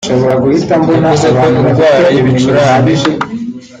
yavuze 0.27 0.61
ko 1.53 1.57
indwara 1.67 2.07
y’ibicurane 2.15 2.93